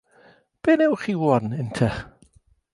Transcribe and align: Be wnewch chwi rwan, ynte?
Be 0.61 0.71
wnewch 0.77 0.99
chwi 1.05 1.13
rwan, 1.19 1.45
ynte? 1.61 1.89